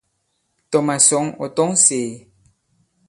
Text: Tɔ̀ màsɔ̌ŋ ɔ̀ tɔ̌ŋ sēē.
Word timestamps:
Tɔ̀ 0.69 0.81
màsɔ̌ŋ 0.87 1.25
ɔ̀ 1.43 1.47
tɔ̌ŋ 1.55 1.71
sēē. 1.83 2.11